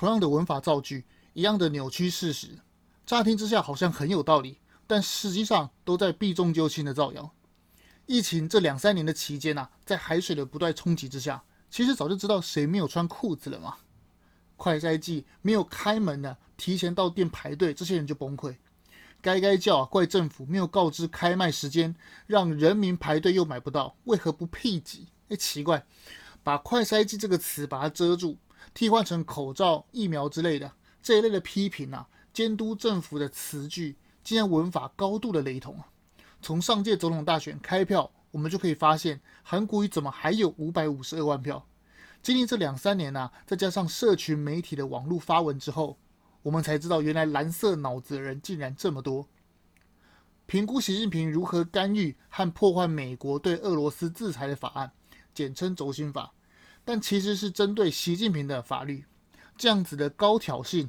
[0.00, 1.04] 同样的文法造句，
[1.34, 2.60] 一样的扭曲事实，
[3.04, 7.30] 乍听之下好像很有道理，但实际上都在避重就轻的造谣。
[8.06, 13.76] 疫情这两三年的期间呐、啊，在海水的不断冲击之下，其实早就知道谁没有穿裤子了嘛。
[14.56, 18.56] 快筛季没有开门呢，提前到店排队，这些人就崩溃。
[19.20, 21.94] 该该叫啊，怪政府没有告知开卖时间，
[22.26, 25.08] 让人民排队又买不到，为何不辟疾？
[25.28, 25.84] 哎，奇怪，
[26.42, 28.38] 把快筛季这个词把它遮住，
[28.72, 30.72] 替换成口罩、疫苗之类的
[31.02, 35.88] 这一类的批评啊，监督政府的词句，竟然文法高度的雷同啊！
[36.42, 41.66] 从上届总统大选开票，我们就可以发现，韩国瑜怎么还有五百五十二万票？
[42.22, 45.98] 经历这两三年呢、再加上社群媒体的网络发文之后，
[46.42, 49.26] 我们才知道原来蓝色脑子的人竟然这么多。
[50.46, 54.92] 评估习近平如何干预和破坏美国对俄罗斯制裁的法案，
[55.32, 56.32] 简称轴心法，
[56.84, 59.04] 但其实是针对习近平的法律。
[59.56, 60.88] 这样子的高挑衅、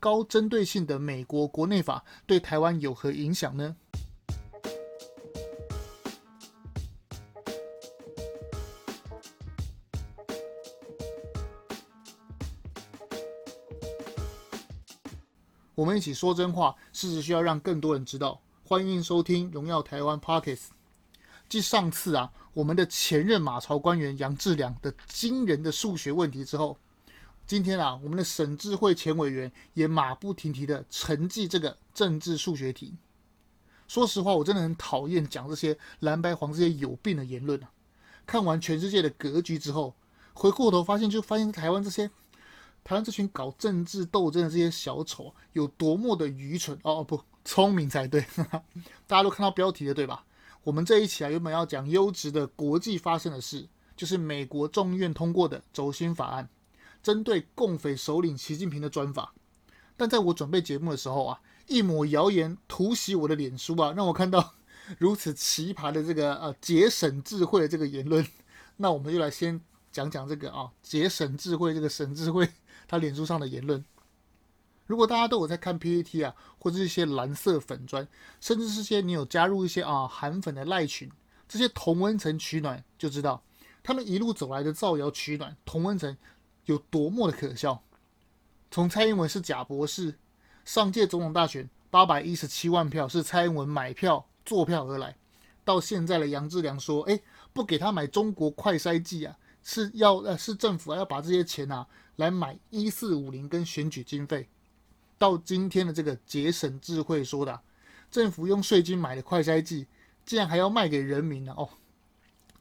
[0.00, 3.76] 高针对性的美国国内法，对台湾有何影响呢？
[15.74, 18.40] 我们一起说真话，事实需要让更多人知道。
[18.64, 20.70] 欢迎收听《荣耀台湾》Podcast。
[21.48, 26.76] 继上次啊，我们的前任马朝官员杨志良的惊人的数学问题之后，
[27.46, 32.96] 今天啊，我们的沈智慧前委员也马不停蹄的沉寂这个政治数学题。
[33.86, 37.70] 说实话，我真的很讨厌讲这些蓝白黄这些有病的言论啊。
[38.26, 39.94] 看完全世界的格局之后，
[40.32, 42.10] 回过头发现，就发现台湾这些。
[42.82, 48.26] 台湾这群搞政治斗争的这些小丑有多么的愚蠢哦，不聪明才对，
[49.06, 50.24] 大家都看到标题了对吧？
[50.64, 56.48] 我们这一期啊原本要讲优质的国际发生的事，就是美国众议院通过的轴心法案，
[57.02, 59.34] 针对共匪首领习近平的专法。
[59.96, 64.54] 但在我准备节目的时候啊，一抹谣言突袭我的脸书啊，让我看到
[64.98, 68.26] 如此奇葩的这个呃节省智慧的这个言论。
[68.76, 72.48] 那我们就来先讲讲这个啊节省智慧这个省智慧。
[72.86, 73.84] 他脸书上的言论，
[74.88, 78.08] 如果大家都有在看 PPT 啊，或者一些蓝色粉砖，
[78.40, 81.08] 甚至是些你有加入一些啊韩粉的赖群，
[81.46, 83.42] 这些同温层取暖，就知道
[83.82, 86.16] 他们一路走来的造谣取暖，同温层
[86.64, 87.82] 有多么的可笑。
[88.70, 90.14] 从蔡英文是假博士，
[90.64, 95.14] 上届总统大选八百一十七万票是蔡英文买票做票而来，
[95.66, 97.20] 到现在的杨志良说，哎，
[97.52, 101.86] 不给他买中国快筛剂啊，是要呃是政府要把这些钱啊。
[102.16, 104.48] 来买一四五零跟选举经费，
[105.18, 107.60] 到今天的这个节省智慧说的，
[108.10, 109.86] 政府用税金买的快筛剂，
[110.24, 111.52] 竟然还要卖给人民呢？
[111.56, 111.68] 哦，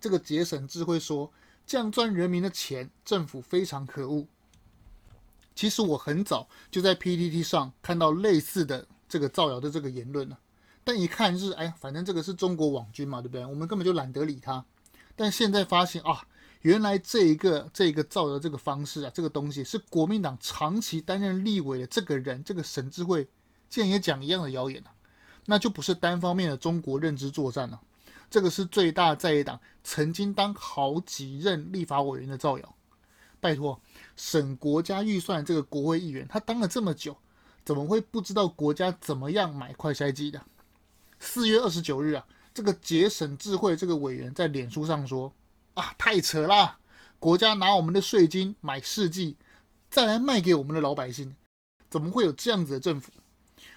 [0.01, 1.31] 这个节省智慧说
[1.66, 4.25] 这样赚人民的钱，政府非常可恶。
[5.56, 10.40] 其实我很早就在 PTT 上看到类似的这个造谣的这个言论了，
[10.84, 13.46] 但一看是哎，反正这个是中国网军嘛，对不对？
[13.46, 14.66] 我们根本就懒得理他。
[15.16, 16.28] 但现在发现啊。
[16.62, 23.28] 原来这一个这一个造的这个方式啊，这个东西是国民党长期担任立委的这个人，这个沈智慧
[23.69, 24.91] 竟然也讲一样的谣言啊，
[25.46, 27.79] 那就不是单方面的中国认知作战了，
[28.29, 32.75] 这个是最大在野党曾经当好几任立法委员的造谣。
[33.40, 33.79] 拜托，
[34.16, 37.16] 省国家预算这个国会议员，他当了这么久，
[37.63, 40.41] 怎么会不知道国家怎么样买快筛机的？
[41.19, 45.31] 四月二十九日啊，这个节省智慧这个委员在脸书上说。
[45.78, 46.80] 啊，太扯了！
[47.20, 49.38] 国家拿我们的税金买试剂，
[49.92, 51.36] 再来卖给我们的老百姓，
[51.88, 53.12] 怎么会有这样子的政府？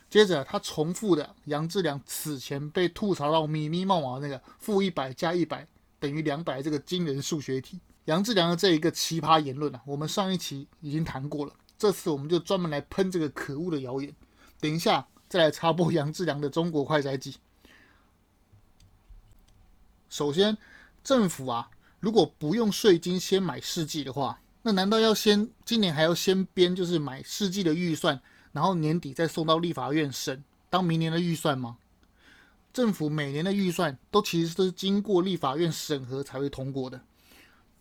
[0.09, 5.69] 接着他重复的杨志良此前被吐槽到咪咪冒毛那个负一百加一百
[5.99, 7.79] 等于两百这个惊人数学题。
[8.07, 14.11] 杨志良的这一个奇葩言论啊，我们上一期已经谈过了，这次我们就专门来喷这个可恶的谣言。
[14.59, 17.37] 等一下再来插播杨志良的中国快哉记。
[20.09, 20.57] 首先，
[21.05, 21.71] 政府啊。
[22.01, 28.21] 如果不用税金先买试剂的话，那难道要先今年还要先编就是买试剂的预算，
[28.53, 31.77] 然后年底再送到立法院审，当明年的预算吗？
[32.73, 37.01] 政府每年的预算都其实都是经过立法院审核才会通过的，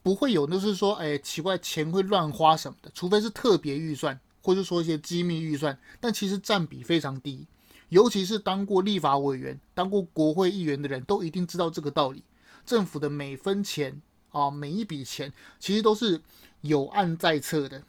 [0.02, 7.48] 不会有就是说，哎，奇怪，钱会乱花什么的，除非是特别预算，或者说一些机密预算，但其实占比非常低，
[7.90, 12.24] 尤其是当过立法委员、当过国会议员的人都一定知道这个道理，
[12.66, 14.02] 政府的每分钱。
[14.32, 16.22] 啊，每一笔钱其实都是
[16.62, 17.82] 有案在册的。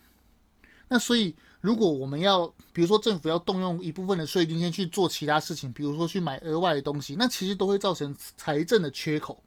[0.88, 9.42] 那所以，如果我们要，比如说政府要动用一部分的税金先去做其他事情，比如说去买额外的东西，那其实都会造成财政的缺口。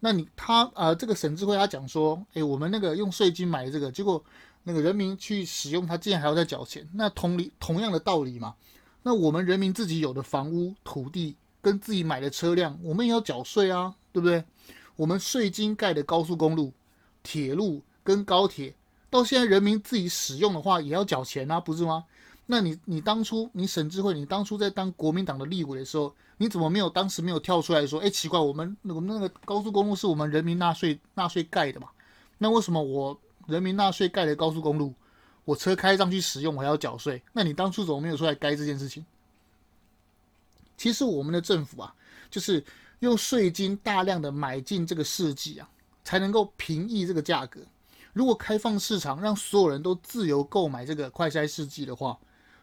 [0.00, 4.22] 那你他呃，这个沈智慧他讲说，诶，我们那个用税金买这个，结果
[4.64, 6.86] 那个人民去使用它，竟然还要再缴钱。
[6.92, 8.54] 那同理，同样的道理嘛。
[9.02, 14.44] 那我们人民自己有的房屋、土地跟自己买的车辆，我们也要缴税啊，对不对？
[14.96, 16.72] 我们税金盖的高速公路、
[17.22, 18.74] 铁路跟高铁，
[19.10, 22.04] 到现在人民自己使用的话，也要缴钱啊，不是吗？
[22.46, 31.88] 那你你当初你沈智慧，你当初在当国民党的立委的时候，你怎么没有当时没有跳出来说，哎，奇怪，我们我们那个高速公路是我们人民纳税纳税盖的嘛？
[32.38, 34.94] 那为什么我人民纳税盖的高速公路，
[35.44, 37.20] 我车开上去使用我还要缴税？
[37.32, 39.04] 那你当初怎么没有出来该这件事情？
[40.76, 41.92] 其实我们的政府啊，
[42.30, 42.64] 就是
[43.00, 45.68] 用税金大量的买进这个试剂啊，
[46.04, 47.60] 才能够平抑这个价格。
[48.12, 52.18] 如果开放市场，让所有人都自由购买这个快筛试剂的话，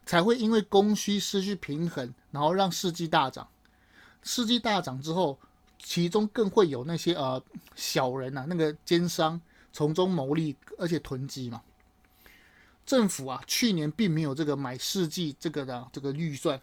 [0.06, 3.47] 才会因为供需失去平衡，然后让试剂大涨。
[4.24, 5.38] 试剂大涨之后，
[5.77, 7.41] 其中更会有那些呃
[7.75, 9.39] 小人呐，那个奸商
[9.71, 11.62] 从中牟利，而且囤积嘛。
[12.85, 16.59] 政府啊，去年并没有这个买试剂这个的这个预算，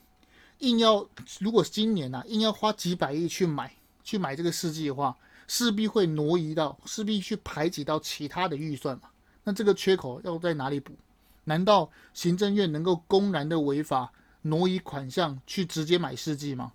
[0.61, 1.07] 硬要
[1.41, 5.15] 如果今年呐，硬要花几百亿去买去买这个试剂的话，
[5.47, 9.11] 势必会挪移到，势必去排挤到其他的预算嘛。
[9.45, 10.95] 那这个缺口要在哪里补？
[11.45, 14.13] 难道行政院能够公然的违法
[14.43, 16.73] 挪移款项去直接买试剂吗？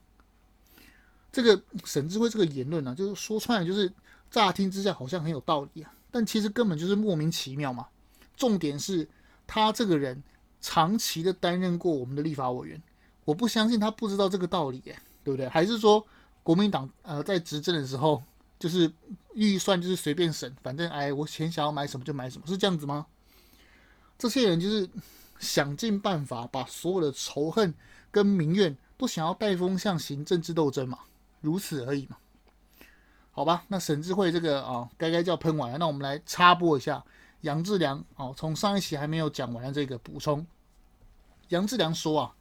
[1.31, 3.91] 这个沈智慧这个言论呢、就是说穿了就是
[4.31, 7.87] 乍听之下好像很有道理啊，但其实根本就是莫名其妙嘛。
[8.35, 9.07] 重点是
[9.45, 10.23] 他这个人
[10.59, 12.81] 长期的担任过我们的立法委员，
[13.25, 15.49] 我不相信他不知道这个道理耶，对不对？
[15.49, 16.05] 还是说
[16.43, 18.23] 国民党呃在执政的时候
[18.57, 18.89] 就是
[19.33, 23.05] 预算就是随便省，反正哎我钱想要买什么就买什么，是这样子吗？
[24.17, 24.89] 这些人就是
[25.39, 27.73] 想尽办法把所有的仇恨
[28.11, 30.99] 跟民怨都想要带风向行政治斗争嘛，
[31.41, 32.15] 如此而已嘛。
[33.31, 35.77] 好吧，那沈智慧这个啊，该该叫喷完了。
[35.77, 37.03] 那我们来插播一下
[37.41, 40.47] 杨志良哦，从上一期还没有讲完的这个补充。
[41.49, 42.34] 杨志良说啊，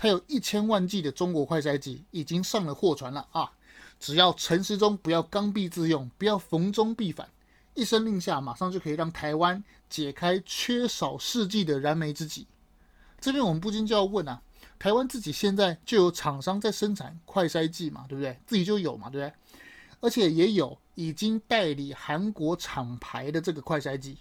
[0.00, 3.52] 他有一千万剂的中国快筛剂已经上了货船了啊，
[3.98, 7.28] 只要陈时中不要刚愎自用，不要逢中必反。
[7.74, 12.46] 一声令下，马上就可以让台湾解开缺少试剂的燃眉之急。
[13.20, 14.40] 这边我们不禁就要问啊，
[14.78, 18.40] 台湾自己现在就有厂商在生产快筛剂嘛，对不对？
[18.46, 19.58] 自己就有嘛，对不对？
[20.00, 24.16] 而且也有已经代理韩国厂牌的这个快筛剂。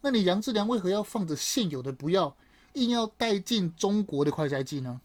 [0.00, 2.36] 那你杨志良为何要放着现有的不要，
[2.72, 5.00] 硬要带进中国的快筛剂呢？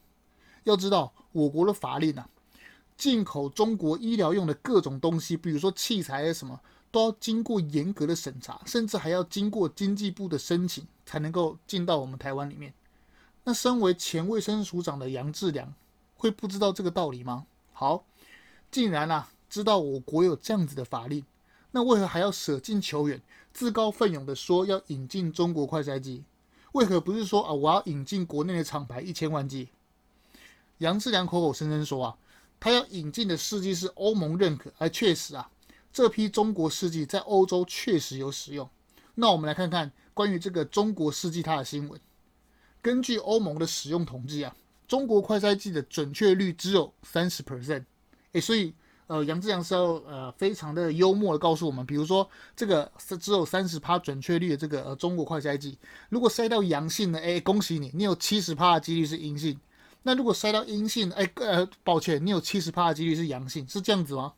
[0.68, 2.30] 要知道，我国的法令啊，
[2.96, 6.60] 进口中国医疗用的各种东西，比如说器材什么。
[6.90, 12.74] 都要经过严格的审查，甚至还要经过经济部的申请，才能够进到我们台湾里面。
[13.44, 15.74] 那身为前卫生署长的杨志良，
[16.16, 17.46] 会不知道这个道理吗？
[17.74, 18.06] 好，
[18.72, 21.26] 竟然啊知道我国有这样子的法令，
[21.72, 23.22] 那为何还要舍近求远，
[23.54, 26.24] 自告奋勇的说要引进中国快筛剂？
[26.72, 29.68] 为何不是说啊我要引进国内的厂牌一千万剂？
[30.80, 32.16] 杨志良口口声声说啊，
[32.60, 35.50] 他要引进的试剂是欧盟认可，而确实啊。
[35.92, 38.70] 这批中国试剂在欧洲确实有使用。
[39.16, 42.00] 那我们来看看关于这个中国试剂它的新闻。
[42.84, 44.56] 根据欧盟的使用统计啊，
[44.88, 47.84] 中国快筛剂的准确率只有三十 percent。
[48.34, 48.72] 诶，所以
[49.08, 55.80] 呃，杨志良是要呃非常的幽默的告诉我们，比如说这个是只有三十趴准确率的这个呃中国快筛剂，
[56.10, 59.60] 如果筛到阳性呢，诶，恭喜你，你有七十趴的几率是阴性。
[60.04, 64.34] 那如果筛到阴性，哎，呃，抱歉，你有七十趴的几率是阳性，是这样子吗？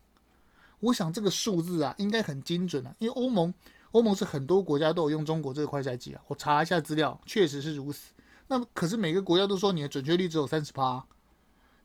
[0.79, 3.53] 我想这个数字啊，应该很精准啊，因为欧盟，
[3.91, 6.21] 欧盟是很多国家都有用中国这个快筛机啊。
[6.27, 8.13] 我查一下资料，确实是如此。
[8.47, 11.03] 那可是每个国家都说你的准确率只有三十趴，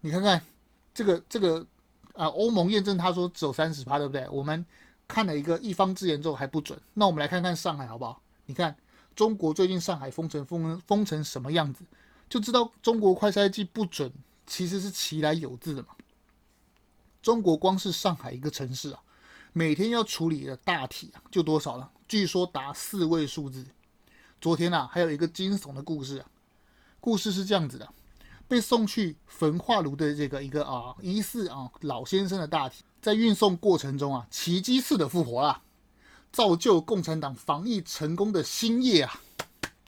[0.00, 0.40] 你看看
[0.94, 1.66] 这个这个
[2.14, 4.26] 啊，欧盟验证他说只有三十趴，对不对？
[4.30, 4.64] 我们
[5.06, 8.22] 看了一个一方之言之后还不准，那我们来看看上海好不好？
[8.46, 8.74] 你看
[9.14, 11.84] 中国最近上海封城封封成什么样子，
[12.34, 14.12] 就知道中国快筛剂不准
[14.44, 15.90] 其实是其来有自的嘛。
[17.22, 18.98] 中国光是上海一个城市啊，
[19.52, 21.88] 每天要处理的大体啊，就多少了？
[22.08, 23.64] 据说达四位数字。
[24.40, 26.26] 昨天啊，还有一个惊悚的故事啊，
[26.98, 27.88] 故事是这样子的：
[28.48, 35.62] 被送去焚化炉的这个一个啊，疑似啊老先生的大体，在运送过程中啊，奇迹似的复活了，
[36.32, 39.20] 造就共产党防疫成功的新业啊，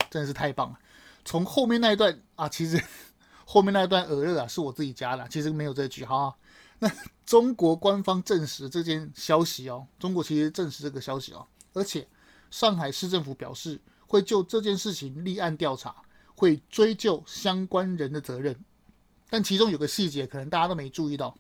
[0.09, 0.79] 真是太棒了。
[1.27, 2.83] 从后面那一段啊，其实
[3.45, 6.35] 后面那一段鹅啊，是我自己加的，其实没有这句哈。
[6.79, 6.91] 那
[7.25, 12.07] 中国官方证实这件消息哦，中国其实证实这个消息哦，而且
[12.51, 15.95] 上海市政府表示会就这件事情立案调查，
[16.35, 18.57] 会追究相关人的责任。
[19.29, 21.37] 但其中有个细节，可能大家都没注意到，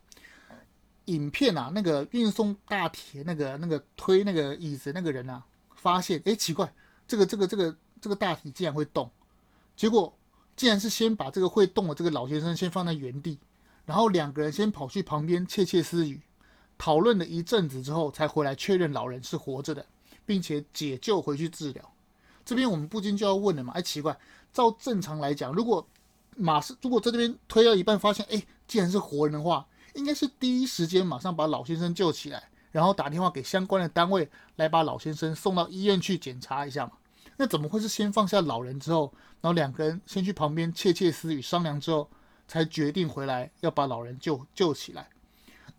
[1.04, 5.44] 影片啊，那个运送大铁那个那个推那个椅子那个人啊，
[5.76, 6.72] 发现哎奇怪，
[7.06, 9.08] 这个这个这个这个大体竟然会动，
[9.76, 10.16] 结果
[10.56, 13.38] 竟然是先把这个会动的这个老先生先放在原地，
[13.84, 16.22] 然后两个人先跑去旁边窃窃私语，
[16.78, 19.84] 讨论了一阵子之后，才回来确认老人是活着的，
[20.24, 21.92] 并且解救回去治疗。
[22.44, 24.18] 这边我们不禁就要问了嘛，哎，奇怪，
[24.52, 25.86] 照正常来讲，如果
[26.36, 32.48] 马上如果在这边推到一半发现，哎，既然是活人的话，应该是第一时间马上把老先生救起来。
[32.72, 36.92] 然后打电话给相关的单位来把老先生送到医院去检查一下嘛？
[37.36, 42.08] 那怎么会是先放下老人之后，然后两个人先去旁边窃窃私语商量之后，
[42.48, 45.08] 才决定回来要把老人救救起来？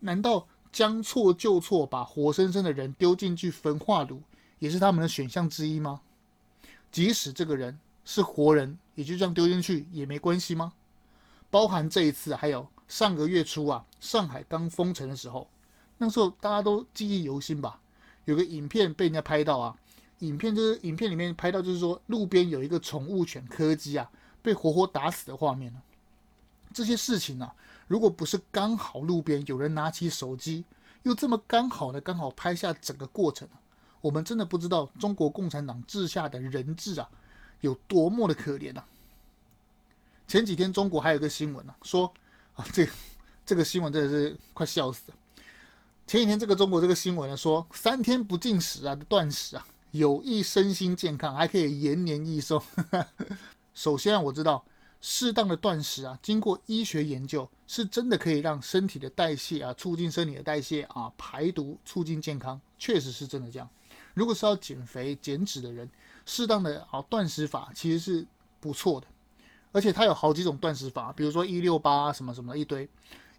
[0.00, 4.22] 难道将错就错，把活生生的人丢进去焚化炉，
[4.58, 6.00] 也是他们的选项之一吗？
[6.92, 10.72] 即使这个人是活人，也就这样丢进去也没关系吗？
[11.50, 15.48] 包含这一次，还有上个月初啊，上海刚封城的时候。
[15.96, 17.80] 那时候大家都记忆犹新吧？
[18.26, 19.76] 有个影片被人家拍到啊，
[20.20, 24.10] 影片就是影片里面拍到，就是说路边有一个宠物犬柯基啊，
[24.42, 25.80] 被活活打死的画面呢。
[26.74, 27.54] 这些事情啊，
[27.86, 30.64] 如果不是刚好路边有人拿起手机，
[31.04, 33.48] 又这么刚好的刚好拍下整个过程，
[34.00, 37.08] 我们真的不知道中国共产党治下的人治啊，
[37.60, 38.84] 有多么的可怜呐。
[40.26, 42.12] 前几天中国还有个新闻呢，说
[42.54, 42.92] 啊，这个
[43.46, 45.16] 这个新闻真的是快笑死了。
[46.06, 52.62] 前几天，这个中国这个新闻呢，说三天不进食啊断食啊，有益身心健康，还可以延年益寿。
[53.74, 54.64] 首先，我知道
[55.00, 63.68] 适当的断食啊，经过医学研究，是真的可以让身体的代谢啊，促进身体的代谢啊，排毒，促进健康，确实是真的这样。
[64.14, 65.88] 如果是要减肥减脂的人，
[66.26, 68.26] 适当的啊断食法其实是
[68.58, 69.06] 不错的，
[69.70, 72.88] 而且它有好几种断食法，比如说一六八什么什么一堆，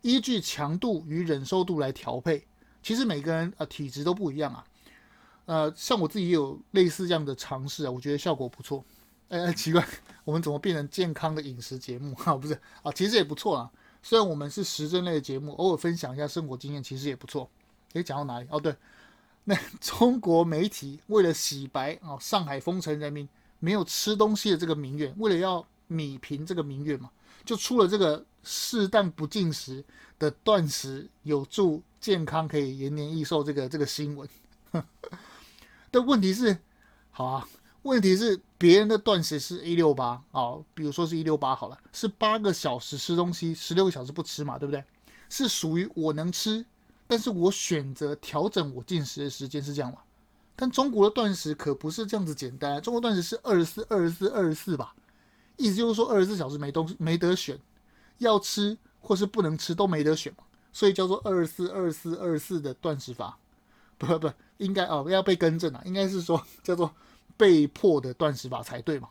[0.01, 2.45] 依据强度与忍受度来调配。
[2.81, 4.65] 其实每个人呃体质都不一样啊，
[5.49, 8.85] 呃，像我自己也有类似这样的尝试啊，我觉得效果不错。
[9.29, 9.83] 哎，奇怪，
[10.23, 12.35] 我们怎么变成健康的饮食节目哈？
[12.37, 12.53] 不是
[12.83, 13.71] 啊，其实也不错啊。
[14.03, 17.49] 虽然我们是时政类的节目，偶尔分享一下生活经验，其实也不错。
[17.93, 18.47] 诶，讲到哪里？
[18.51, 18.75] 哦，对，
[19.45, 23.27] 那 中国媒体为了洗白啊，上海封城人民
[23.57, 27.09] 没有吃东西的这个民怨，为了要米平这个民怨嘛，
[27.43, 29.83] 就出了这个适当不进食
[30.19, 31.81] 的断食有助。
[31.99, 34.29] 健康可以延年益寿，这个这个新闻，
[35.91, 36.57] 但问题是，
[37.11, 37.47] 好啊，
[37.83, 44.83] 问题是别人的断食是一六八啊，比如说是一六八好了，是八个小时吃东西，十六个小时不吃嘛，对不对？
[45.29, 46.65] 是属于我能吃，
[47.07, 49.99] 但是我选择调整我进食的时间是这样嘛？
[50.55, 54.93] 但中国的断食可不是这样子简单，中国断食是二十四、二十四、二十四吧？
[55.55, 57.57] 意思就是说二十四小时没东西没得选，
[58.17, 60.43] 要吃或是不能吃都没得选嘛。
[60.71, 63.37] 所以叫做二十四二十四二十四的断食法，
[63.97, 66.93] 不不，应该哦要被更正了，应该是说 叫做
[67.35, 69.09] 被迫的断食法才对嘛。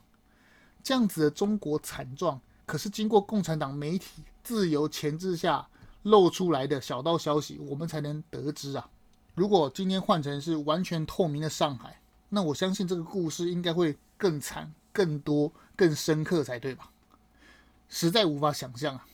[0.83, 5.67] 这样子的中国惨状，可是经过共产党媒体自由钳制下
[6.05, 8.89] 露出来的小道消息，我们才能得知啊。
[9.35, 16.91] 如果今天换成是完全透明的上海，那我相信这个故事应该会更惨、更多、更深刻才对吧？
[17.89, 19.07] 实在无法想象啊。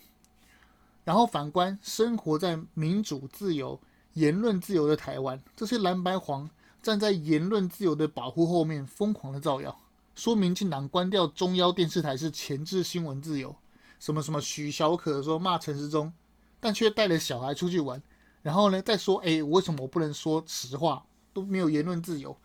[1.04, 3.78] 然后反观生活在民主自由、
[4.14, 6.48] 言论自由的台湾，这些蓝白黄
[6.82, 9.76] 站在言论自由的保护后面，疯狂的造谣，
[10.14, 13.54] 说民进党关掉中央电视台是钳制新闻自由，
[13.98, 16.12] 什么什么许小可说骂陈时中，
[16.60, 18.02] 但却带着小孩出去玩，
[18.42, 22.36] 然后呢再说，哎，为什么我不能说实话，都没有言论自由，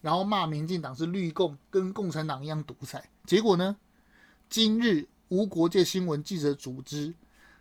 [0.00, 3.76] 然后骂民进党是绿共，跟共产党一样独裁，结果呢，
[4.48, 7.14] 今日无国界新闻记者组织。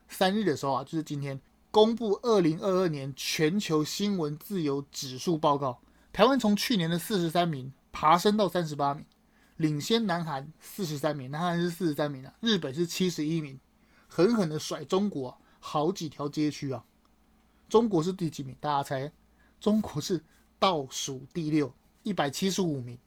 [0.07, 1.41] 三日的时候啊，就是今天
[1.75, 5.81] 公布二零二二年全球新闻自由指数报告，
[6.13, 9.05] 台湾从去年的四十三名爬升到三十八名，
[9.57, 13.59] 领先南韩四十三名，南韩是四十三名啊，日本是七十一名，
[14.07, 16.81] 狠狠的甩中国啊，好几条街区啊。
[17.67, 18.55] 中国是第几名？
[18.61, 19.11] 大家猜？
[19.59, 20.23] 中国是
[20.57, 22.97] 倒数第六，一百七十五名。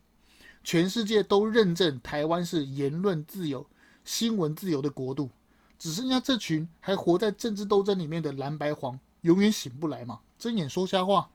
[0.62, 3.66] 全世界都认证台湾是言论自由、
[4.04, 5.30] 新闻自由的国度。
[5.78, 11.30] 只剩下这群还活在政治斗争里面的蓝白黄，永远醒不来嘛，睁眼说瞎话。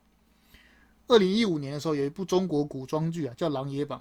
[1.07, 3.99] 二零一五年的时候，有一部中国古装剧啊，叫《琅琊榜》，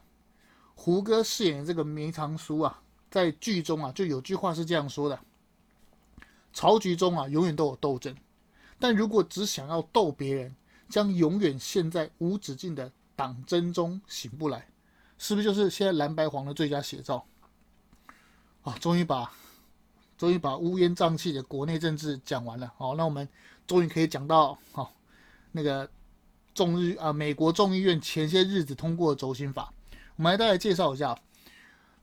[0.74, 5.18] 胡歌饰演的这个梅长苏啊，在剧中啊就有句话是这样说的：
[6.52, 8.16] 朝局中啊永远都有斗争，
[8.78, 10.54] 但如果只想要斗别人，
[10.88, 14.68] 将永远陷在无止境的党争中醒不来。
[15.18, 17.24] 是不是就是现在蓝白黄的最佳写照？
[18.62, 19.32] 啊，终于把。
[20.22, 23.28] 终于把乌烟瘴气的国内政治讲完了，好，那我们
[23.66, 24.94] 终于可以讲到好
[25.50, 25.90] 那个
[26.54, 29.74] 众议啊，美国众议院前些日子通过的轴心法，
[30.14, 31.18] 我们来大概介绍一下。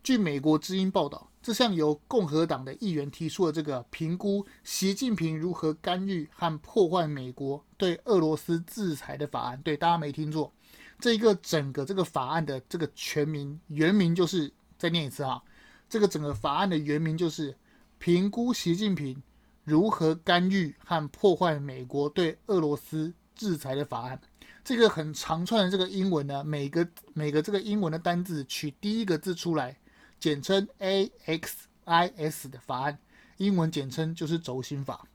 [0.03, 10.51] 据美国之音报道，这项由共和党的议员提出的这个评估习近平如何干预和破坏美国对俄罗斯制裁的法案，对，大家没听错，
[10.99, 15.41] 这一个整个这个法案的这个全名原名就是，再念一次哈，
[15.89, 17.55] 这个整个法案的原名就是
[17.99, 19.21] 评估习近平
[19.65, 24.19] 如何干预和破坏美国对俄罗斯制裁的法案。
[24.63, 29.77] 这个很长串的这个英文呢，每个每个这个英文的单字取第一个字出来，
[30.17, 32.97] 简称 AXIS 的法案，
[33.35, 35.05] 英文简称就是轴心法。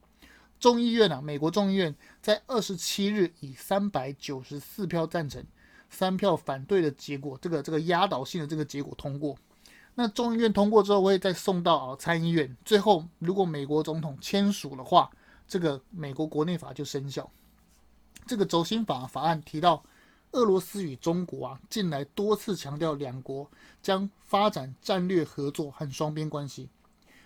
[0.59, 5.43] 众议院啊，美国众议院在二十七日以三百九十四票赞成、
[5.89, 9.35] 三票反对的结果，这个这个压倒性的这个结果通过。
[9.97, 15.09] 那众议院通过之后，会再送到参议院，最后如果美国总统签署的话，
[15.47, 17.31] 这个美国国内法就生效。
[18.27, 19.83] 这个轴心法法案提到，
[20.31, 23.49] 俄罗斯与中国啊，近来多次强调两国
[23.81, 26.67] 将发展战略合作和双边关系，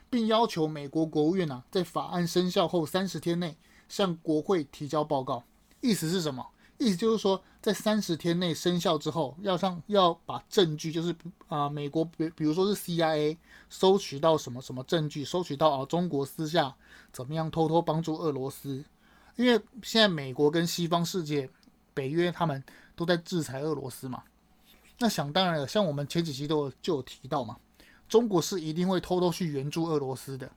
[0.10, 3.58] 并要求美国国务院啊，在法案生效后三十天内
[3.88, 5.44] 向国会提交报告。
[5.82, 6.46] 意思是什么？
[6.80, 11.16] 意思就是说，在三十天内生效之后，要上要把证据，就是
[11.48, 13.38] 啊、美国比比如说是 CIA
[13.70, 16.74] 收取到什么什么证据，收取到啊，中国私下
[17.12, 18.84] 怎么样偷偷帮助俄罗斯。
[19.36, 21.50] 因为现在美国跟西方世界、
[21.94, 22.64] 北约他们
[22.96, 24.24] 都在制裁俄罗斯嘛，
[25.00, 27.58] 那想当然了，像我们前几期都有就有提到嘛，
[28.08, 30.50] 中国是一定会偷偷去援助俄罗斯的。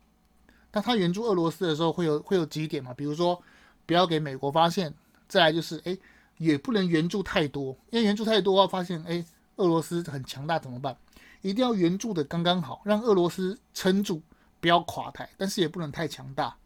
[0.70, 3.42] 但他援助俄罗斯的时候会有会有几点嘛，比如说
[3.86, 4.94] 不要给美国发现，
[5.28, 5.96] 再来就是哎
[6.42, 9.24] 也不能援助太多，因为援助太多的话发现哎
[9.56, 10.96] 俄罗斯很强大怎么办？
[11.40, 14.20] 一定要援助的刚刚好，让俄罗斯撑住，
[14.60, 16.56] 不要垮台，但是也不能太强大。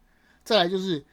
[0.43, 1.05] 再来就是。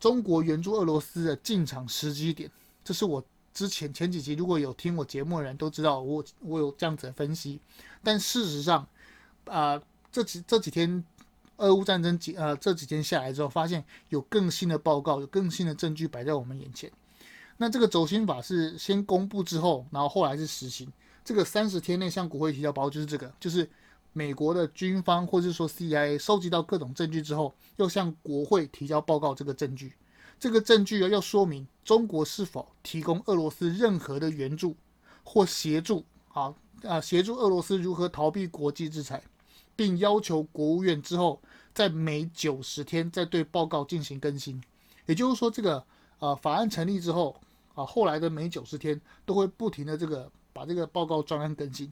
[0.00, 2.50] 中国援助俄罗斯的进场时机点，
[2.84, 7.58] 这是我之前前几集如果有听我节目的人都知道，我我有这样子的分析。
[8.02, 8.86] 但事实上，
[9.46, 9.80] 啊、
[10.12, 11.02] 这几这几天
[11.56, 16.90] 俄乌战争几呃这几天下来之后，发现有更新的报告，有更新的证据摆在我们眼前。
[17.56, 20.92] 那这个轴心法是先公布之后，然后后来是实行。
[21.24, 23.68] 这个三十天内向国会提交报告，就是这个，就是
[24.12, 27.54] 美国的军方或者说 CIA 收集到各种证据之后。
[27.76, 29.92] 要向国会提交报告，这个证据，
[30.38, 34.76] 这个证据啊要说明中国是否提供俄罗斯任何的援助
[35.24, 39.20] 或协助，啊啊，协助俄罗斯如何逃避国际制裁，
[39.74, 44.62] 并要求国务院之后在每九十天再对报告进行更新。
[45.06, 45.84] 也就是说，这个
[46.20, 47.34] 呃法案成立之后
[47.74, 51.90] 啊，后来的每九十天都会不停的这个把这个报告专案更新。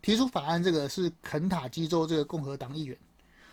[0.00, 2.96] 提出法案这个是肯塔基州这个共和党议员。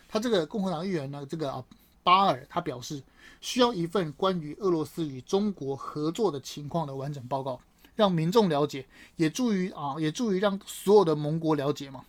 [0.08, 1.64] 他这个共和党议员呢，这个啊
[2.04, 3.02] 巴尔，他表示
[3.40, 7.60] 需要一份关于俄罗斯与中国合作的情况的完整报告，
[7.96, 12.04] 让民众了解，也助于啊，也助于让所有的盟国了解嘛。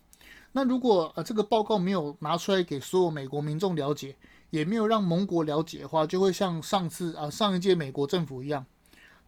[0.52, 4.16] 那如果呃这个报告没有拿出来给所有美国民众了解，
[4.50, 8.66] 也没有让盟国了解的话，就会像上次啊上一届美国政府一样，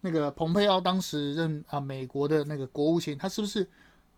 [0.00, 3.68] 那个蓬佩奥当时任啊美国的那个国务卿，他是不是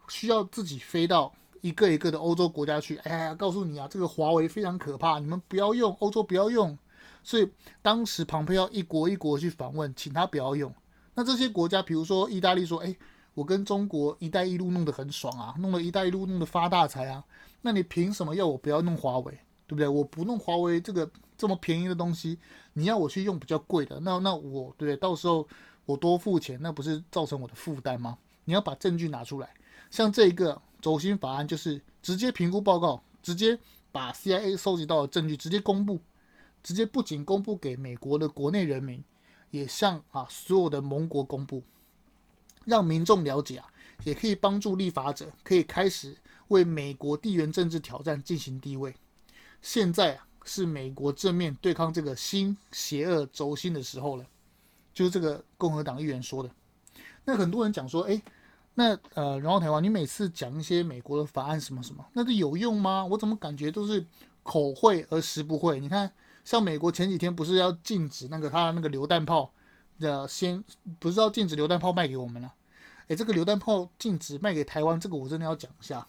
[0.08, 1.32] 需要自己飞到？
[1.60, 6.76] 一个一个的欧洲国家去，哎呀，告诉你啊，这个华为非常可怕，你们不要用，欧洲不要用。
[7.22, 7.48] 所以
[7.80, 10.74] 当时蓬佩奥一国一国去访问，请他不要用。
[11.14, 12.96] 那这些国家，比如说意大利说，哎，
[13.34, 17.22] 我跟中国“一带一路”弄得很爽啊，弄了“一带一路”弄得发大财啊，
[17.60, 19.38] 那你凭什么要我不要弄华为？
[19.72, 19.88] 对不对？
[19.88, 22.38] 我不弄华为这个这么便宜的东西，
[22.74, 24.96] 你要我去用比较贵的，那那我对？
[24.96, 25.48] 到时候
[25.86, 28.18] 我多付钱，那不是造成我的负担吗？
[28.44, 29.54] 你要把证据拿出来，
[29.90, 30.60] 像这一个。
[30.82, 33.56] 轴心法案就是直接评估报告，直接
[33.92, 36.00] 把 CIA 收集到的证据直接公布，
[36.60, 39.00] 直接不仅公布给美国的国内人民，
[39.52, 41.62] 也向啊所有的盟国公布，
[42.64, 43.68] 让民众了解啊，
[44.02, 46.16] 也可以帮助立法者可以开始
[46.48, 48.92] 为美国地缘政治挑战进行地位。
[49.62, 54.26] 现在啊是美国正面对抗这个新邪恶轴心的时候了，
[54.92, 56.50] 就是这个共和党议员说的。
[57.24, 58.20] 那很多人讲说，哎。
[58.74, 63.04] 那呃，然后台湾，你每次讲一些美国的法案什么什么，那这有用吗？
[63.04, 64.02] 我怎么感觉都是
[64.42, 65.78] 口惠而实不惠？
[65.78, 66.10] 你看，
[66.42, 69.52] 像美国前几天不是要禁止那个他那个榴弹炮
[70.00, 70.64] 的先，
[70.98, 72.54] 不是要禁止榴弹炮卖给我们了？
[73.08, 76.06] 诶，这个榴弹炮禁止卖给台湾，这个我真的要讲一下。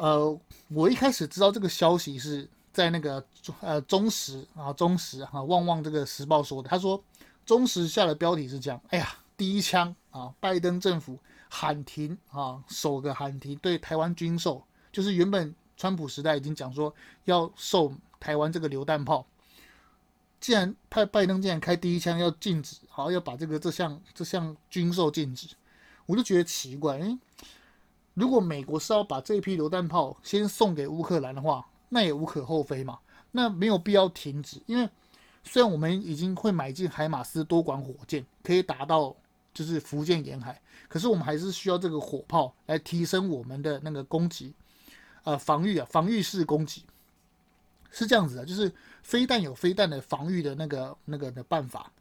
[0.00, 3.22] 呃，我一开始知道这个消息是在那个
[3.60, 7.02] 呃中时啊中时啊旺旺这个时报说的，他说
[7.44, 9.14] 中时下的标题是这样，哎呀。
[9.40, 10.30] 第一枪啊！
[10.38, 19.26] 拜登政府喊停啊，首个喊停对台湾军售，就是原本川普时代已经讲说要售台湾这个榴弹炮，
[20.38, 25.48] 既然派拜登竟然开第一枪要禁止，好要把这个这项这项军售禁止，
[26.04, 27.18] 我就觉得奇怪，诶，
[28.14, 32.98] 如果美国是要把这批榴弹炮先送给乌克兰的话，那也无可厚非嘛。
[33.32, 34.88] 那没有必要停止，因为
[35.44, 39.14] 虽然我们已经会买进海马斯多管火箭，可以打到
[39.54, 44.52] 就是福建沿海，可是我们还是需要这个火炮来提升我们的那个攻击，
[45.22, 46.84] 呃，防御啊，防御式攻击
[47.92, 51.92] 是这样子的，就是飞弹有飞弹的防御的那个那个的办法，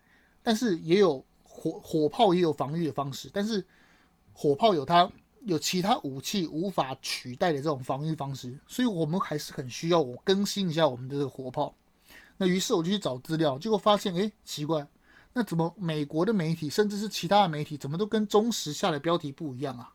[0.41, 3.63] 但是也有火火炮也有防御的方式，但是
[4.33, 5.09] 火炮有它。
[5.45, 11.73] 有其他武器无法取代的这种防御方式，所以我们还是很需要我更新一下我们的这个火炮。
[12.37, 14.87] 那于是我就去找资料，结果发现，哎，奇怪，
[15.33, 19.93] 那怎么美国的媒体甚至是其他的媒体，怎么都跟中时下的标题不一样啊？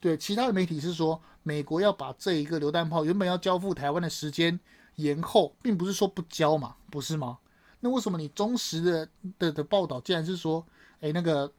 [0.00, 4.58] 对，其他的媒体是说美国要把这一个榴弹炮原本要交付台湾的时间
[4.96, 7.38] 延后，并不是说不交嘛，不是吗？
[7.80, 10.64] 那为什么你中时的的的报道竟然是说，
[11.00, 11.52] 哎，那个？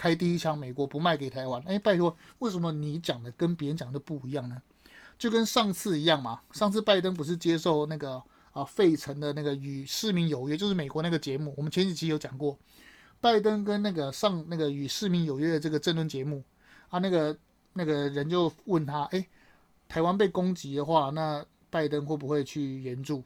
[0.00, 1.62] 开第一枪，美国不卖给台湾。
[1.66, 4.62] 哎，拜托，为什么你讲的跟别人讲的不一样呢？
[5.18, 6.40] 就跟上次一样嘛。
[6.52, 11.52] 上次拜登不是接受那个啊费城的那个与市民有约，就是美国那个节目。
[11.54, 12.58] 我们前几期有讲过，
[13.20, 16.42] 拜登跟那个上那个与市民有约的这个政论节目
[16.88, 17.36] 啊，那个
[17.74, 19.26] 那个人就问他，哎，
[19.86, 23.22] 台湾被攻击的话，那拜登会不会去援助？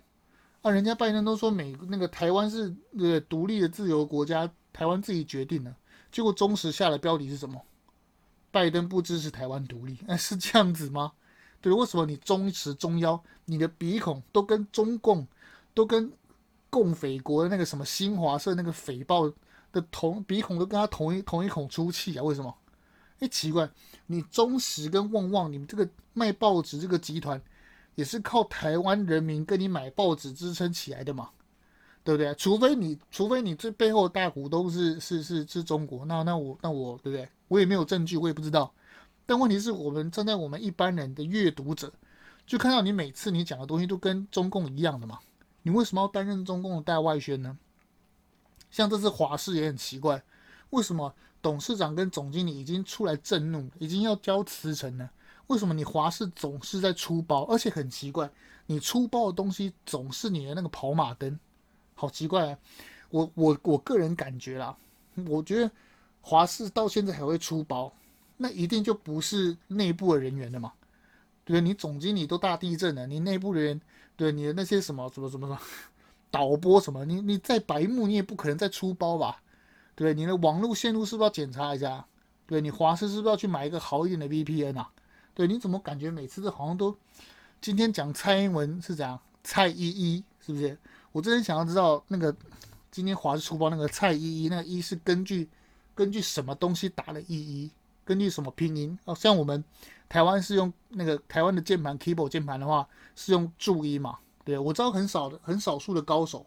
[0.63, 5.73] 啊，人家拜登都说美那个台湾是那个独立的自由国家，台湾自己决定的。
[6.15, 7.61] 结果中时下的标题是什么？
[8.53, 11.11] 拜登不支持台湾独立，哎，是这样子吗？
[11.61, 15.27] 对，为什么你中时中腰，你的鼻孔都跟中共，
[15.75, 16.13] 都跟
[16.71, 19.29] 共匪国的那个什么新华社那个匪报
[19.73, 22.23] 的同鼻孔都跟他同一同一孔出气啊？
[22.23, 22.57] 为什么？
[23.19, 23.69] 哎，奇怪，
[24.07, 27.43] 你中时跟旺旺，你们这个卖报纸这个集团，
[27.97, 31.31] 也是靠台湾人民跟你买报纸支撑起来的嘛？
[32.05, 32.35] 对不对？
[32.35, 37.27] 除非你，除非你这背后的大股东是是是是中国，那那我那我对不对？
[37.49, 38.73] 我也没有证据，我也不知道。
[39.25, 41.91] 但问题是我们站在我们一般人的阅读者，
[42.47, 45.19] 就看到你每次你讲的东西都跟中共一样的嘛？
[45.63, 47.57] 你为什么要担任中共的大外宣呢？
[48.71, 50.23] 像这次华视也很奇怪，
[50.71, 55.09] 为什么董事长跟总经理已经出来震怒，已经要交辞呈呢？
[55.47, 57.45] 为什么你华视总是在出包？
[57.45, 58.31] 而且很奇怪，
[58.67, 61.39] 你出包的东西总是你的那个跑马灯。
[61.95, 62.59] 好奇怪啊！
[63.11, 64.77] 我我我个人感觉啦，
[65.29, 65.71] 我觉得
[66.21, 67.93] 华视到现在还会出包，
[68.37, 70.73] 那一定就不是内部的人员了嘛？
[71.45, 73.81] 对，你总经理都大地震了，你内部人员
[74.17, 75.61] 对你的那些什么什么什么什么
[76.31, 79.41] 导播什么，你你在白目，你也不可能再出包吧？
[79.95, 82.05] 对，你的网络线路是不是要检查一下？
[82.47, 84.91] 对，你华视是不是要去买一个好一点的 VPN 啊？
[85.35, 86.97] 对，你怎么感觉每次都好像都
[87.61, 89.21] 今天讲蔡英文是怎样？
[89.45, 90.77] 蔡依依是不是？
[91.15, 92.35] 我真的想要知道，那个
[92.91, 95.49] 今天华视出包那个蔡依依，那个依是根据
[95.95, 97.71] 根据什么东西打的依依？
[98.05, 98.99] 根据什么拼音？
[99.05, 99.63] 哦，像我们
[100.09, 104.19] 台湾是用那个台湾的键盘 keyboard 键盘的话是用注音嘛？
[104.45, 106.45] 对，我知道很少的很少数的高手，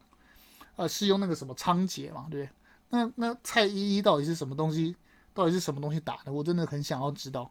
[0.75, 2.27] 呃，是用那个什么仓颉嘛？
[2.29, 2.49] 对，
[2.89, 4.97] 那那蔡依依到底是什么东西？
[5.33, 6.33] 到底是什么东西打的？
[6.33, 7.49] 我真的很想要知道。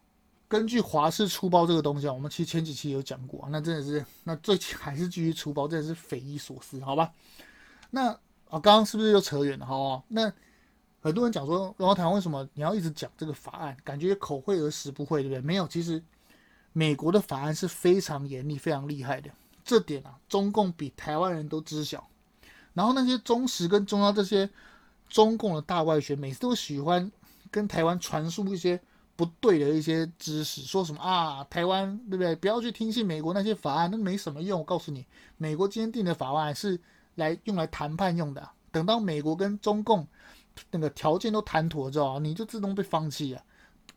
[0.48, 7.12] 根据华视出包这个东西啊，我们其实前几期有讲过，那真的是，那最近还是继续出包，真的是匪夷所思，好吧？
[7.90, 8.18] 那啊，
[8.50, 9.66] 刚刚是不是又扯远了？
[9.66, 10.32] 好啊，那
[11.00, 13.76] 很多人讲说，然后台湾为什么你要一直讲这个法案？
[13.82, 15.40] 感觉口惠而实不惠，对不对？
[15.40, 16.00] 没有，其实
[16.72, 19.28] 美国的法案是非常严厉、非常厉害的，
[19.64, 22.06] 这点啊，中共比台湾人都知晓。
[22.72, 24.48] 然后那些中实跟中央这些
[25.08, 27.10] 中共的大外宣，每次都喜欢
[27.50, 28.80] 跟台湾传输一些。
[29.16, 31.42] 不对的一些知识，说什么啊？
[31.48, 32.36] 台湾对不对？
[32.36, 34.60] 不要去听信美国那些法案，那没什么用。
[34.60, 35.06] 我告诉你，
[35.38, 36.78] 美国今天定的法案是
[37.14, 38.46] 来用来谈判用的。
[38.70, 40.06] 等到美国跟中共
[40.70, 43.42] 那个条件都谈妥之后，你就自动被放弃了，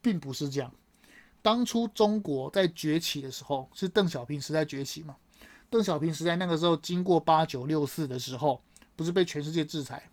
[0.01, 0.71] 并不是这样。
[1.41, 5.17] 当初中国在崛起的时候，是邓小平时代崛起嘛？
[5.69, 8.61] 邓小平时代那个时候，经过八九六四的时候，
[8.95, 10.09] 不是被全世界制裁？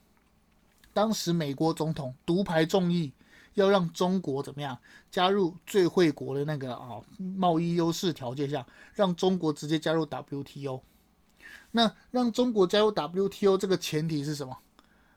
[0.92, 3.12] 当时美国总统独排众议。
[3.57, 4.79] 要让中国怎么样
[5.11, 7.01] 加入最惠国的那个啊
[7.37, 8.64] 贸易优势条件下，
[8.95, 10.81] 让中国直接加入 WTO。
[11.73, 14.57] 那让中国加入 WTO 这个前提是什么？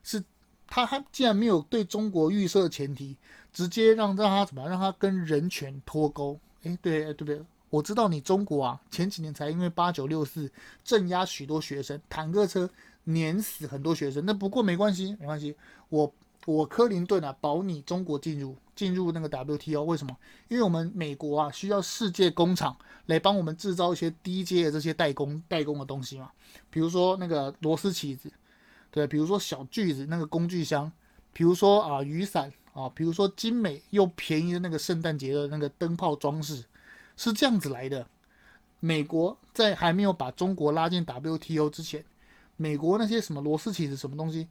[0.03, 0.23] 是
[0.67, 3.17] 他他既然没有对中国预设前提，
[3.51, 6.39] 直接让让他怎么样让他跟人权脱钩？
[6.63, 7.41] 哎，对对不对？
[7.69, 10.49] 我知道你中国啊，前几年才因为八九六四
[10.83, 12.69] 镇压许多学生，坦克车
[13.03, 14.25] 碾死很多学生。
[14.25, 15.53] 那不过没关系，没关系，
[15.89, 16.13] 我。
[16.45, 20.15] 我克林顿啊，保你中国进入进入那个 WTO，为什么？
[20.47, 22.75] 因为我们美国啊需要世界工厂
[23.07, 26.31] 来帮我们制造一些低阶的这些代工代工的东西嘛，
[26.69, 28.31] 比如说那个螺丝起子，
[28.89, 30.91] 对，比如说小锯子那个工具箱，
[31.33, 36.63] 比如说啊雨伞啊，比如说精美又便宜的那个圣诞节的那个灯泡装饰，
[37.17, 38.07] 是这样子来的。
[38.79, 42.05] 美国在还没有把中国拉进 WTO 之前，
[42.55, 44.47] 美国那些什么螺丝起子什么东西，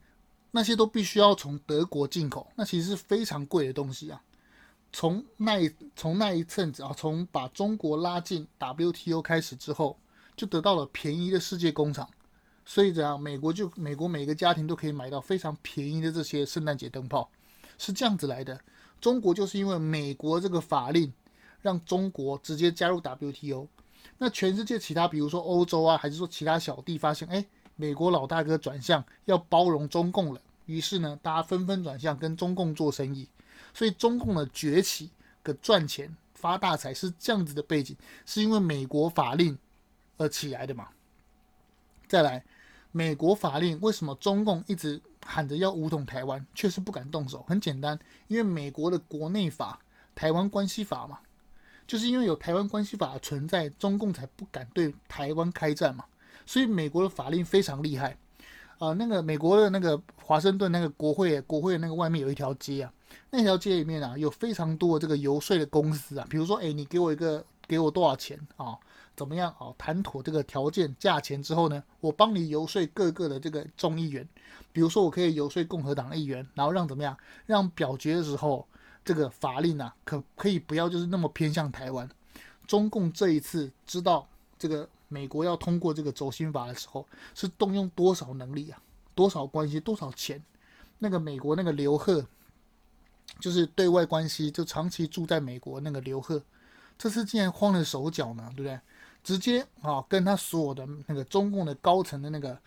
[0.51, 4.21] 那些都必须要从德国进口，那其实是非常贵的东西啊。
[4.91, 9.99] 从那一从那一阵子啊，从把中国拉进 WTO 开始之后，
[10.35, 12.09] 就得到了便宜的世界工厂，
[12.65, 17.31] 所以这样美国就美国每个家庭都可以买到非常便宜的这些圣诞节灯泡，
[17.77, 18.59] 是这样子来的。
[19.01, 21.13] 中国就是因为美国这个法令，
[21.61, 23.69] 让中国直接加入 WTO。
[24.17, 27.45] 那全世界其他，比如说欧洲啊，还是说其他小弟发现，哎，
[27.81, 33.29] 美国老大哥转向要包容中共了，于是呢，大家纷纷转向跟中共做生意。
[33.73, 35.09] 所以中共的崛起
[35.45, 39.57] 跟赚钱发大财是这样子的背景，是因为美国法令
[40.17, 40.89] 而起来的嘛？
[42.09, 42.45] 再来，
[42.91, 47.45] 美国法令为什么中共一直喊着要武统台湾，却是不敢动手？
[47.47, 49.79] 很简单，因为美国的国内法
[50.19, 51.21] 《台湾关系法》嘛。
[51.87, 56.05] 就是因为有台湾关系法的存在，中共才不敢对台湾开战嘛。
[56.49, 58.17] 所以美国的法令非常厉害
[58.79, 62.93] 啊、那个美国的那个华盛顿那个国会，国会那个外面有一条街啊，
[63.31, 66.27] 那条街里面啊有非常多的这个游说的公司啊。
[66.31, 68.79] 比如说，哎，你给我一个，给我多少钱啊？
[69.15, 69.75] 怎么样啊？
[69.77, 74.27] 谈妥这个条件、价钱之后呢，我帮你游说各个的这个众议员。
[74.73, 77.15] 比如说，我可以游说共和党议员，然后让怎么样？
[77.45, 78.67] 让表决的时候。
[79.05, 82.07] 这个法令啊，可可以不要就是那么偏向台湾。
[82.67, 88.81] 中共这一次知道这个美国要通过这个走心法的时候，是动用多少能力啊？
[89.15, 89.81] 多少关系？
[89.81, 90.43] 多少钱？
[90.99, 92.25] 那个美国那个刘贺，
[93.41, 96.43] 就是对外关系就长期住在美国那个刘贺，
[96.97, 98.79] 这次竟然慌了手脚呢，对不对？
[99.25, 102.59] 直接啊，跟他所有的那个中共的高层的那个。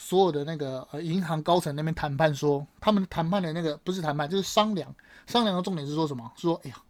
[0.00, 4.94] 所有的那个呃银行高层那边谈判说，他们谈判的那个不是谈判就是商量，
[5.26, 6.32] 商量的重点是说什么？
[6.36, 6.80] 说哎呀，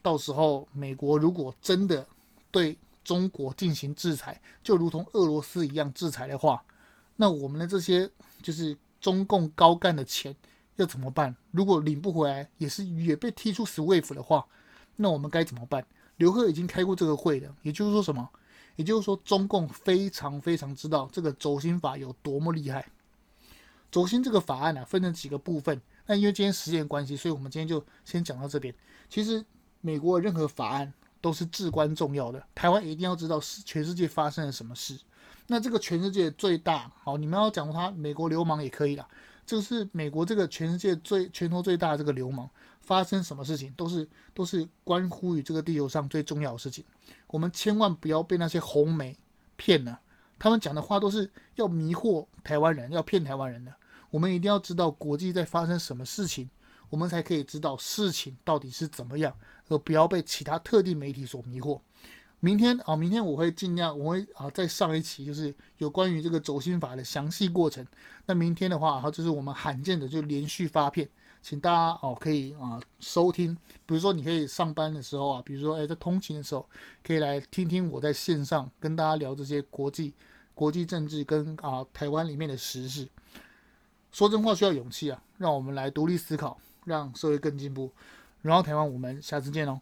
[0.00, 2.06] 到时候美国如果真的
[2.52, 2.78] 对
[3.10, 6.64] 中国进行制裁，就如同俄罗斯一样制裁的话，
[7.16, 8.08] 那我们的这些
[8.40, 10.32] 就是中共高干的钱
[10.76, 11.34] 要怎么办？
[11.50, 14.46] 如果领不回来，也是也被踢出 SWIFT 的话，
[14.94, 15.84] 那我们该怎么办？
[16.18, 18.30] 刘鹤已经开过这个会了，也就是说什么？
[18.76, 22.86] 也就是说，中共非常非常知道这个轴心法有多么厉害。
[23.90, 25.82] 轴心这个法案呢、啊，分成几个部分。
[26.06, 28.72] 那因为今天时间关系，所以我们今天就先讲到这边。
[29.08, 29.44] 其实，
[29.80, 32.42] 美国的任何法案都是至关重要的。
[32.54, 34.98] 台湾一定要知道是全世界发生了什么事。
[35.46, 39.08] 那这个全世界最大，好，你们要讲他美国流氓也可以啦。
[39.44, 42.48] 就是美国这个全世界最拳头最大的这个流氓。
[42.80, 46.84] 发生什么事情都是都是关乎于这个地球上最重要的事情，
[47.28, 49.16] 我们千万不要被那些红媒
[49.56, 50.00] 骗了。
[50.40, 53.72] 他们讲的话都是要迷惑台湾人，要骗台湾人的。
[54.10, 56.50] 我们一定要知道国际在发生什么事情，
[56.88, 59.36] 我们才可以知道事情到底是怎么样，
[59.70, 61.80] 而不要被其他特定媒体所迷惑。
[62.40, 67.86] 明天啊，明天我会尽量，我会啊再上一期，就是有关于这个走心法的详细过程。
[68.26, 71.08] 那明天的话，哈，就是我们罕见的就连续发片。
[71.42, 73.54] 请大家哦，可以啊收听，
[73.86, 76.66] 比如说你可以上班的时候啊，比如说哎在通勤的时候，
[77.02, 80.12] 可以来听听我在线上跟大家聊这些国际
[80.54, 83.08] 国际政治跟啊台湾里面的时事。
[84.12, 87.90] 说真话需要勇气啊，让我们来独立思考，让社会更进步。
[88.42, 89.78] 荣耀台湾，我们下次见哦。